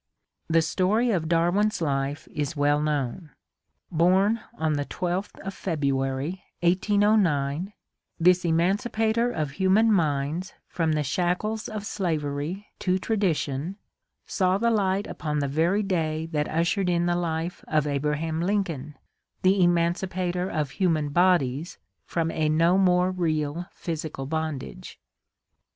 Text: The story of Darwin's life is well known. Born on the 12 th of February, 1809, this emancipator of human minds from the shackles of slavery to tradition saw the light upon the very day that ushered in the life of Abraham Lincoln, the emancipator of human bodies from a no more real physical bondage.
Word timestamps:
The 0.49 0.63
story 0.63 1.11
of 1.11 1.29
Darwin's 1.29 1.79
life 1.79 2.27
is 2.31 2.55
well 2.57 2.81
known. 2.81 3.29
Born 3.91 4.41
on 4.55 4.73
the 4.73 4.85
12 4.85 5.31
th 5.33 5.45
of 5.45 5.53
February, 5.53 6.43
1809, 6.61 7.71
this 8.19 8.43
emancipator 8.43 9.29
of 9.31 9.51
human 9.51 9.91
minds 9.91 10.55
from 10.67 10.93
the 10.93 11.03
shackles 11.03 11.67
of 11.69 11.85
slavery 11.85 12.65
to 12.79 12.97
tradition 12.97 13.77
saw 14.25 14.57
the 14.57 14.71
light 14.71 15.05
upon 15.05 15.37
the 15.37 15.47
very 15.47 15.83
day 15.83 16.25
that 16.31 16.49
ushered 16.49 16.89
in 16.89 17.05
the 17.05 17.15
life 17.15 17.63
of 17.67 17.85
Abraham 17.85 18.41
Lincoln, 18.41 18.95
the 19.43 19.61
emancipator 19.63 20.49
of 20.49 20.71
human 20.71 21.09
bodies 21.09 21.77
from 22.05 22.31
a 22.31 22.49
no 22.49 22.79
more 22.79 23.11
real 23.11 23.67
physical 23.71 24.25
bondage. 24.25 24.99